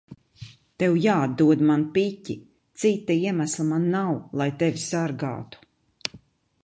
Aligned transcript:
Tev 0.83 0.95
jāatdod 1.01 1.61
man 1.71 1.83
piķi. 1.97 2.37
Cita 2.85 3.19
iemesla 3.27 3.67
man 3.73 3.87
nav, 3.97 4.17
lai 4.43 4.49
tevi 4.63 4.83
sargātu. 4.89 6.21